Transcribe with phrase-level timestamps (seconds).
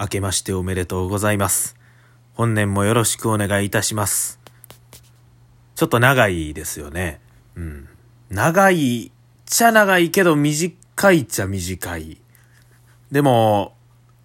[0.00, 1.76] 明けましておめでとうございます。
[2.32, 4.40] 本年もよろしくお願いいたします。
[5.74, 7.20] ちょっと長いですよね。
[7.54, 7.86] うん。
[8.30, 9.10] 長いっ
[9.44, 12.18] ちゃ長いけど短いっちゃ短い。
[13.12, 13.74] でも、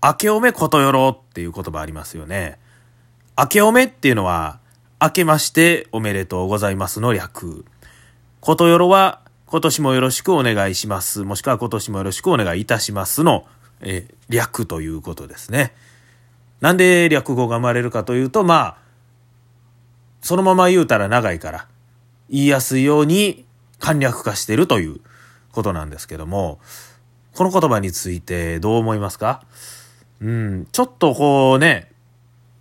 [0.01, 2.57] 明けおめことよろっていう言葉ありますよね。
[3.37, 4.59] 明けおめっていうのは、
[5.01, 7.65] 明けましておめでとうございますの略。
[8.39, 11.23] ことよろは、今年もよろしくお願いします。
[11.23, 13.45] もしくは今年もよろしくお願いいたしますの、
[13.81, 15.75] えー略ということですね。
[16.59, 18.77] なんで略語が生まれるかというと、まあ、
[20.21, 21.67] そのまま言うたら長いから、
[22.27, 23.45] 言いやすいように
[23.77, 24.99] 簡略化してるという
[25.51, 26.59] ことなんですけども、
[27.35, 29.43] この言葉についてどう思いますか？
[30.21, 31.91] うん、ちょっとこうね、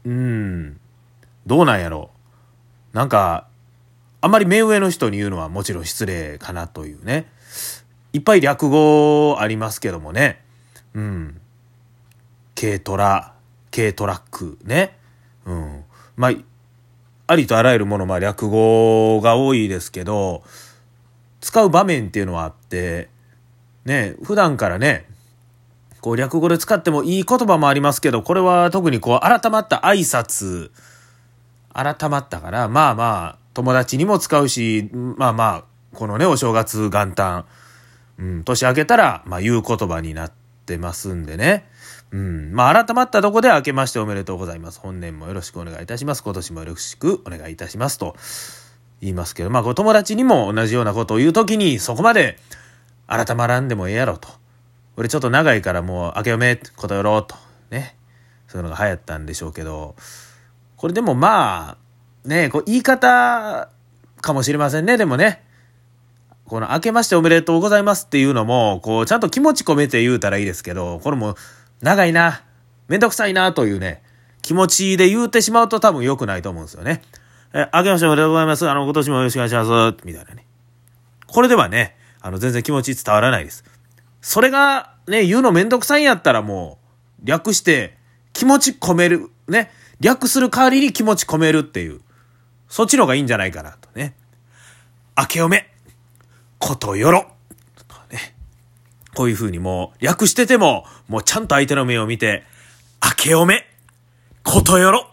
[0.05, 0.79] うん、
[1.47, 2.11] どうなんやろ
[2.93, 2.97] う。
[2.97, 3.47] なんか、
[4.21, 7.33] あんまり目上の人に言うのはもちろん失礼かなというね。
[8.13, 10.44] いっぱい略語ありますけどもね。
[10.95, 11.41] うん。
[12.59, 13.35] 軽トラ、
[13.75, 14.97] 軽トラックね。
[15.45, 15.85] うん。
[16.17, 16.33] まあ、
[17.27, 20.43] ありとあらゆるもの、まあ略語が多いですけど、
[21.41, 23.09] 使う場面っていうのはあって、
[23.85, 25.07] ね、普段からね、
[26.01, 30.71] こう略語で使ってもいい言葉もありますけど、これは特にこう改まった挨拶、
[31.73, 35.65] 改まったから、まあまあ、友達にも使うし、まあまあ、
[35.95, 37.47] このね、お正月元旦、
[38.19, 40.44] うん、年明けたら、まあ言う言葉になって
[40.79, 41.67] ますんでね。
[42.11, 44.81] うん、まあ改まったとこで明けましておめでとうございます。
[44.81, 46.23] 本年もよろしくお願いいたします。
[46.23, 47.99] 今年もよろしくお願いいたします。
[47.99, 48.17] と
[49.01, 52.39] 言いますけど、まあこう友達にも同じようなことを言うときに、そこまで
[53.07, 54.29] 改まらんでもええやろと。
[54.97, 57.37] 俺ちょっと長いからもう明けおめ、ことよろうと。
[57.71, 57.97] ね。
[58.49, 59.97] そういうのが流行ったんでしょうけど、
[60.77, 61.77] これでもま
[62.25, 63.69] あ、ね、こう言い方
[64.21, 65.43] かもしれませんね、でもね。
[66.55, 71.35] この明けましておめでとうございますっていうのも、こうちゃんと気持ち込めて言うたらいいですけど、これも
[71.81, 72.45] 長いな、
[72.87, 74.05] めんどくさいなというね、
[74.41, 77.03] 気持ちで言うてしまうと多分良くないと思うんですよね。
[77.55, 78.71] え、明けましておめでとうございます。
[78.71, 79.97] あの、今年もよろしくお願いします。
[80.05, 80.47] みたいなね。
[81.27, 83.65] これではね、あの、全然気持ち伝わらないです。
[84.21, 86.79] それがね、言うのめんどくさいんやったらも
[87.21, 87.99] う、略して
[88.33, 89.29] 気持ち込める。
[89.49, 89.73] ね。
[89.99, 92.01] 略する代わりに気持ち込めるっていう。
[92.69, 94.15] そっちの方がいいんじゃないかなとね。
[95.19, 95.74] 明けおめ、
[96.65, 97.27] ことよろ。
[97.77, 98.35] とかね。
[99.15, 102.43] こういう風にもう、略してても、もうちゃんと相手の目を見て、
[103.05, 103.67] 明けおめ、
[104.43, 105.11] ことよろ。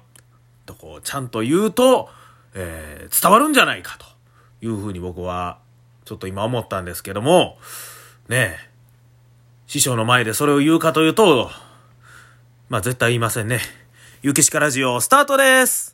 [0.65, 2.09] とこう、ちゃんと言うと、
[2.53, 4.05] えー伝わるんじゃないかと
[4.65, 5.59] いう風に僕は、
[6.05, 7.57] ちょっと今思ったんですけども、
[8.29, 8.69] ねえ、
[9.67, 11.51] 師匠の前でそれを言うかというと、
[12.69, 13.59] まあ絶対言いませんね。
[14.21, 15.90] ゆきしかラジオスタートです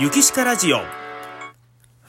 [0.00, 0.78] ゆきしかラジオ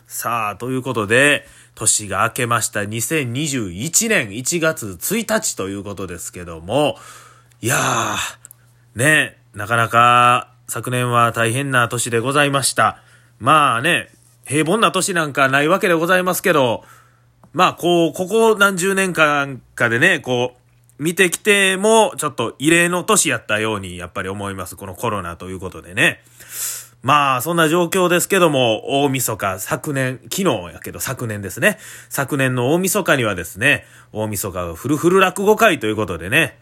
[0.08, 6.96] さあ、ということで、年が明けました2021年1月1日ということですけども、
[7.62, 13.04] いやー、ね、なかなか昨年は大変な年でございました。
[13.40, 14.08] まあね、
[14.46, 16.86] 平凡な年なんかないわけでございますけど、
[17.52, 20.54] まあこう、ここ何十年間かでね、こ
[20.98, 24.78] う、見てきても、ちょっと異例の年やったように、やっぱり思います。
[24.78, 26.24] このコロナということでね。
[27.04, 31.80] まあ、そんな状況ですけども、大晦日、昨年、昨日やけど昨年ですね。
[32.10, 36.60] 昨年の大晦日にはですね、大晦日がフルフル落語会ということでね、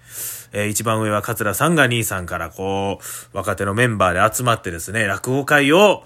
[0.54, 3.00] えー一番上は桂さんが兄さんからこ
[3.34, 6.04] う、若手のメンバーで集まってですね、落語会を、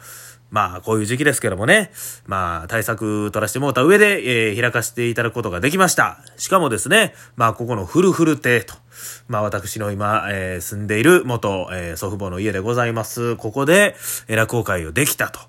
[0.53, 1.89] まあ、こういう時期ですけどもね、
[2.27, 6.19] まあ、対策取らせてもらった上で、えー開かせていただくことができました。
[6.37, 8.75] しかもですね、まあ、ここのフルフル亭と、
[9.27, 13.35] まあ、私の今、えー住んでいる元、えー祖父母の家でございます。
[13.35, 13.95] ここで、
[14.27, 15.39] えー落語会をできたと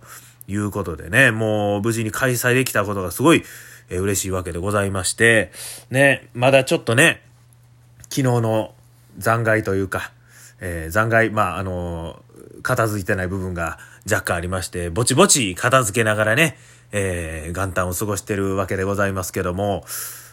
[0.49, 3.45] いうことでね、もう無事に開催できたことがすごい、
[3.91, 5.53] えー嬉しいわけでございまして、
[5.91, 7.21] ね、まだちょっとね、
[8.05, 8.75] 昨日の
[9.19, 10.13] 残骸というか、
[10.61, 13.79] えー残骸、まあ、あのー片付いてない部分が
[14.11, 16.57] 若干ありまして、ぼちぼち片付けながらね、
[16.93, 19.85] えー元旦を過ごしてるわけでございますけども、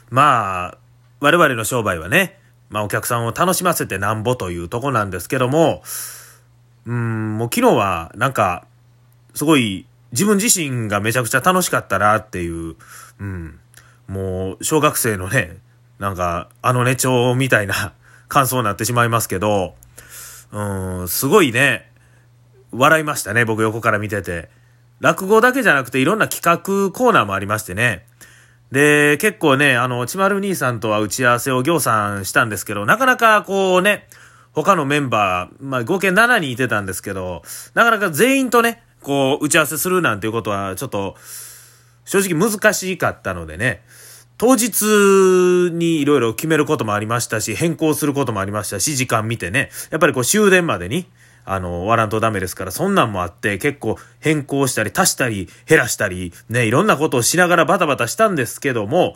[0.09, 0.78] まあ、
[1.20, 2.40] 我々の商売はね、
[2.70, 5.84] まあお客さんを楽しませてなんぼというとこなんですけども、
[6.85, 8.66] うん、もう昨日はなんか、
[9.34, 12.76] すごい自分自身がめちゃくちゃ楽しかったなっていう、
[13.20, 13.59] うん、
[14.08, 15.58] もう小学生のね、
[16.00, 17.94] なんかあのね帳みたいな
[18.28, 19.76] 感想になってしまいますけど、
[20.52, 21.92] うん、すごいね、
[22.72, 24.50] 笑いましたね、僕横から見てて。
[25.00, 28.06] 落語だけじゃなくていろんな企画コーナーもありましてね。
[28.72, 34.08] で、結構ね、あの、ちまる兄さんとは打ち合わせを行さんしたんですけど、なかなかこうね、
[34.53, 37.42] 他のメンバー、まあ合計7人いてたんですけど、
[37.74, 41.16] なかなか全員とね、こう打ち合わせするなんていうことはちょっと、
[42.06, 43.84] 正直難しかったのでね、
[44.38, 51.06] 当日にいろいろ決めることもありましたし、変更することもありましたし、時間見てね、やっぱりこう終電までに、
[51.46, 59.16] あの、ワランとダメですから、そんなんもあって、結構変更したり、足したり、減らしたり、ね、いろんなことをしながらバタバタしたんですけども、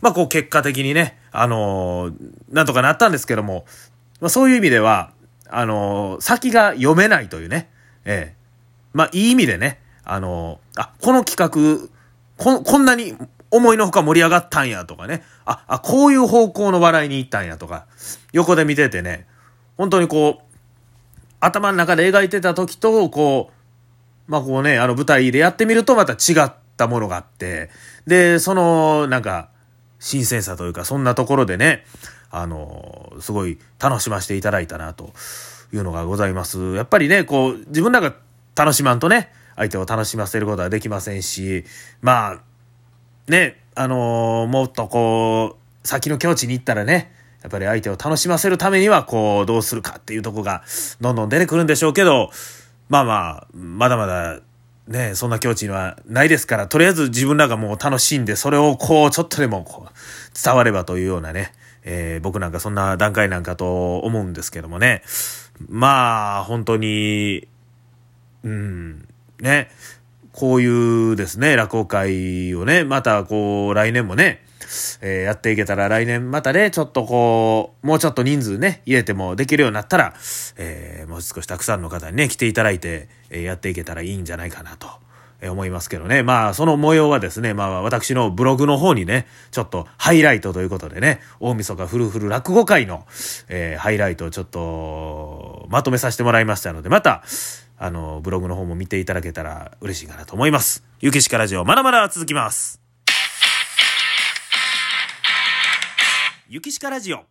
[0.00, 2.12] まあ、こう結果的にね、あの
[2.50, 3.64] なんとかなったんですけども、
[4.20, 5.12] まあ、そういう意味では、
[5.48, 7.68] あの先が読めないというね、
[8.04, 8.36] ええ。
[8.92, 11.88] まあ、いい意味でね、あのあ、この企画、
[12.36, 13.14] こ、こんなに
[13.50, 17.86] 思いのほか盛り上がったんやとかね、あ、あ、こういう方向の笑いに行ったんやとか、
[18.32, 19.26] 横で見ててね、
[19.76, 20.50] 本当にこう、
[21.40, 23.50] 頭の中で描いてた時と、こ
[24.28, 27.70] う、まあこうね、あの舞台でやってみるとまた違ったものがあって、
[28.06, 29.50] で、その、なんか、
[29.98, 31.84] 新鮮さというか、そんなところでね、
[32.30, 35.12] あの、すごい楽しませていただいたな、と
[35.72, 36.74] いうのがございます。
[36.74, 38.14] やっぱりね、こう、自分らが
[38.54, 41.64] 楽しまんとね、相手を楽しませることはできませんし、
[42.00, 42.40] まあ、
[43.30, 47.12] ね、あのもっとこう、先の境地に行ったらね、
[47.42, 50.64] やっぱり相手を楽しませるためには、こう、どうするかっていうとこが、
[51.00, 52.30] どんどん出てくるんでしょうけど、
[52.88, 54.40] まあまあ、まだまだ、
[54.88, 59.92] ね、そんな境地にはないですから、とりあえず自分らがもう楽しんで、それをこう、ちょっとでもこう、
[60.44, 61.52] 伝わればというようなね、
[61.84, 65.02] えー、僕なんかそんな段階なんかと思うんですけどもね。
[65.68, 67.46] まあ、本当に、
[68.42, 69.70] うん、ね、
[70.32, 70.66] こうい
[71.12, 74.44] うですね、落語会をね、またこう、来年もね、
[75.00, 80.14] えー、やっていけたら来年またね、ちょっとこう、もうちょっと人数ね、入れてもできるようになったら、
[80.56, 84.88] えー、もう少したくさんの方にね、来ていただいて、えー、やっていけたらいいんじゃないかなと。
[85.48, 86.22] 思いますけどね。
[86.22, 93.06] まあ、その模様はですね、まあ、私のブログの方にね、ちょっとハイライトということでね、大晦日フルフル落語会の、
[93.48, 97.22] え、ハイライトをちょっと、まとめさせてもらいましたので、また、
[97.82, 100.84] あの、ブログの方も見ていただけたら嬉しいかなと思います。
[101.00, 102.78] ゆきしかラジオ、まだまだ続きます。
[106.50, 107.24] ゆきしかラジオ。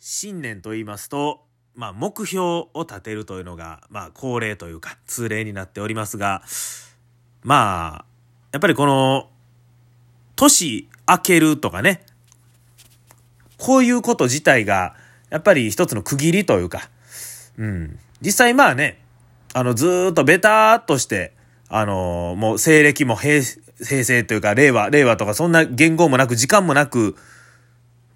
[0.00, 1.44] 新年と言いますと、
[1.76, 6.42] まあ、目標を立てるというのが、まあ、恒例というか、通例になっておりますが、
[7.44, 8.04] まあ、
[8.50, 9.30] やっぱりこの、
[10.34, 12.04] 年明けるとかね、
[13.58, 14.96] こういうこと自体が、
[15.28, 16.90] やっぱり一つの区切りというか、
[17.58, 17.96] うん。
[18.20, 18.99] 実際まあね、
[19.52, 21.32] あの、ずっとベターっとして、
[21.68, 23.42] あのもう西暦も平
[23.84, 27.16] 平成というか、令和、令和とかそんな言語もなく、時間もなく、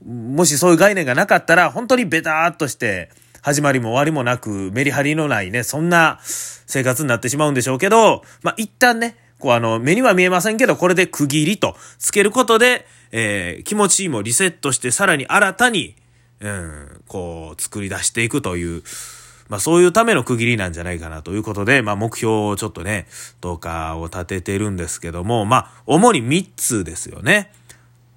[0.04, 3.10] もしそういう概念がなかったら、本当にベターっとして、
[3.42, 15.94] 始まりも終わりもなく、メリハリのないね、そんな生活になってしまうんでしょうけど、まあ、一旦ね、こうあの、目には見えませんけど、これで区切りとつけることで、えー、気持ちもリセットして、さらに新たに、
[16.40, 18.82] うん、こう、作り出していくという、
[19.48, 23.06] まあそういうための区切りなんじゃないかなということで、まあ目標をちょっとね、
[23.40, 27.52] どうかを立ててるんですけども、まあ主に3つですよね。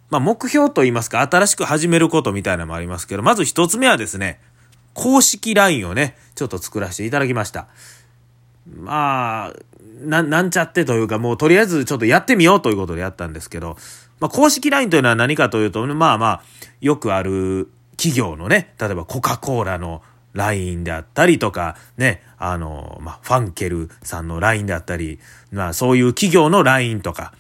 [0.10, 4.40] まあ、目標と言いますか、新しく始めることみたいなのもありますけど、まず一つ目はですね、
[4.94, 7.68] 公式 LINE をね、ちょっと作らせていただきました。
[8.74, 9.54] まあ、
[10.02, 13.78] な、なんちゃってというか、もうとりあえずちょっとやってみようということでやったんですけど、
[14.20, 16.42] まあ、公式 LINE というのは何かというと、まあまあ、
[16.80, 20.02] よくある企業のね、例えばコカ・コーラの
[20.34, 25.20] LINE であったりとか、ね、あの、まあ、ファンケルさんの LINE であったり、
[25.52, 27.34] まあ、そういう企業の LINE とか、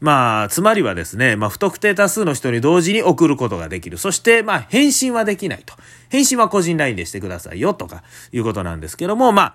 [0.00, 3.98] まあ、つまりはですね、まあ、不特定多数の人に同時に送ることができる。
[3.98, 5.74] そして、まあ、返信はできないと。
[6.08, 9.54] 返信は個人 LINE でしてくださいよ、とか、いうことなんですけども、まあ、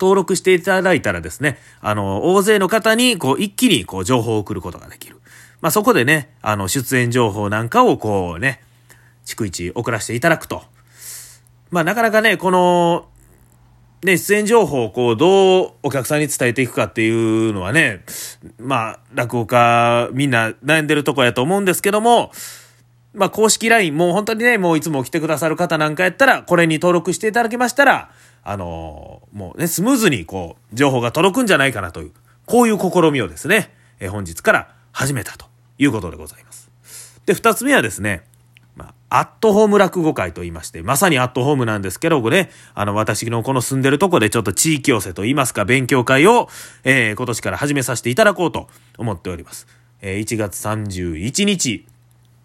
[0.00, 5.20] 登録していただいたらですね、あの、大勢の方に、こう、一気に、こう、情報を送ることができる。
[5.60, 8.62] まあ、そこでね、あの、出演情報なんかを、こうね、
[9.26, 10.64] 逐一送らせていただくと。
[11.72, 13.08] まあ、なかなかね、この、
[14.04, 18.04] ね、出演情報をこう、どうお客さんに伝えていくかっていうのはね、
[18.58, 22.30] まあ、落語家みんな悩んでるとこやと思うんですけども、
[23.14, 28.10] まあ、公式 LINE、もう本当にね、もういつも来てくださる方なんかやったら、これに登録していただけましたら、
[28.44, 32.12] あのー、もうね、スムーズにこう、情報が届くんじゃないかなという、
[32.44, 35.46] こういう試みをですね、え本日から始めたと
[35.78, 36.70] いうことでございます。
[37.24, 38.24] で、二つ目はですね、
[38.74, 46.48] まあ、アットホーム落語会と言いまして、まさにアットホームなんですけど、ね、あの、私のこの住んでるとこでちょっと地域寄せと言いますか、勉強会を、
[46.84, 49.66] えー、今年から始めさせていただこうと思っております。
[50.00, 51.86] えー、1月31日、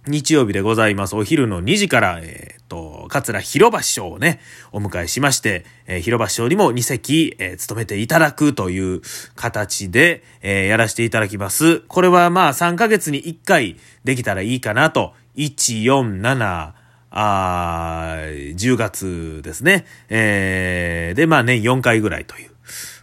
[0.10, 1.16] 日曜日でございます。
[1.16, 4.40] お昼の2時から、えー、っと、桂広場師匠をね、
[4.72, 9.02] お迎えしまして、えー、広場師匠にも2席、えー、務めていただくという
[9.36, 11.80] 形で、えー、やらせていただきます。
[11.88, 16.74] これはまあ3ヶ月に1回できたらいいかなと1、4、7、
[17.10, 19.86] あ10月ですね。
[20.10, 22.52] えー、で、まあ年4回ぐらいという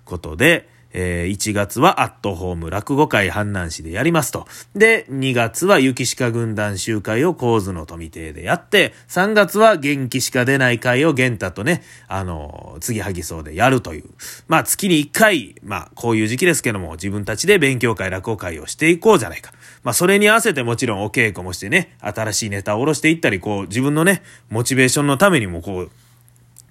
[0.05, 4.47] ことで、えー、1月はアットホーム落語会阪南市でやりますと。
[4.75, 14.05] で、2月は雪鹿軍団集会を構図の富邸でやって、3月は元気しか出ない会を玄太とね、あの、次はぎそうでやるという。
[14.47, 19.53] まあ月に1回、まあこういう時期ですけども、自分たちで勉強会、落語会をしていこうじゃないか。
[19.83, 25.91] まあそれに合わせてもちろんお稽古もしてね、新しいネタを下ろしていったり、こう自分のね、モチベーションのためにもこう、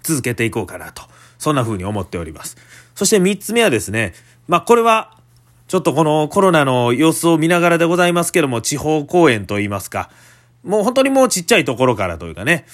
[0.01, 1.03] 続けていこうかなと。
[1.43, 2.55] そんな風に思っております。
[2.95, 4.13] そして3つ目はですね、
[4.47, 5.17] まあこれは、
[5.67, 10.09] ちょっとこのコロナの様子を見ながらでございますけども、地方公演といいますか、
[10.63, 12.65] もう本当にもうちっちゃいところからというかね、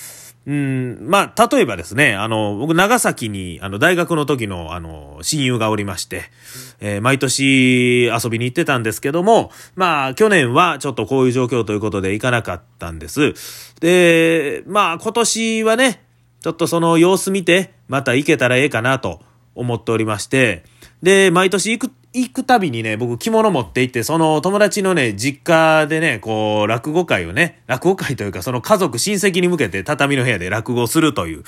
[0.45, 6.23] うん、まあ、例えばですね、あの、僕、長崎に、あの、大学の時の、あの、親友がおりまして、
[6.79, 13.33] えー、毎年遊びに行ってたんですけども、まあ、去年はちょっとこういう状況ということで行かなかったんです。
[13.79, 16.03] で、まあ、今年はね、
[16.41, 19.19] ちょっとその様子見て、また行けたらええかなと
[19.55, 20.63] 思っておりまして、
[21.03, 31.43] で、毎年行く、行くたびにね、僕着物持って行って、その友達のね、実家でね、こう、落語会をね、落語会というか、その家族、親戚に向けて畳の部屋で落語するという、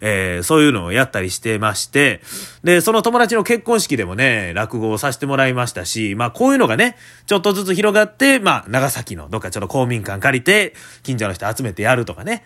[0.00, 2.20] えー、そういうのをやったりしてまして、
[2.62, 6.96] で、その友達の結婚式でもね、落語をさせてもらいましたし、まあこういうのがね、
[7.26, 12.44] ちょっとずつ広がって、まあ長崎のどっかちょっと公民館借りて、近所の人集めてやるとかね、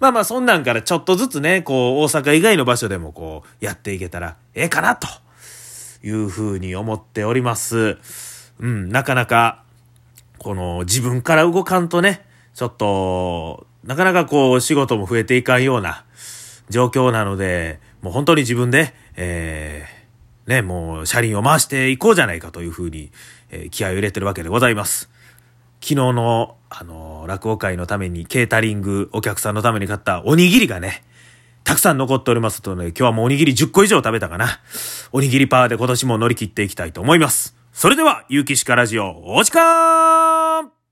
[0.00, 5.06] まあまあそんなんからちょっとずつね、こう、大阪以外の場所でもこう、やっていけたらええかなと。
[6.04, 7.96] いうふうに思っております。
[8.60, 9.64] うん、なかなか、
[10.38, 16.04] この自分から動かんとね、ちょっと、なかなかこう仕事も増えていかんような
[16.68, 23.10] 状況なので、もう本当に自分で、えー、ね、もう車輪を回していこうじゃないかというふうに、
[23.50, 25.08] えー、気合を入れてるわけでございます。
[25.80, 31.04] 昨日の、あのー、落語会のためにケータリングお客さんのために買ったおにぎりがね、
[31.64, 34.60] たくさん残っておりますとね、今日はもうおにぎり10個以上食べたかな。
[35.12, 37.56] おにぎりパワーで今年も乗り切っていきたいと思います。
[37.72, 40.83] それでは、ゆうきしかラジオ、お時間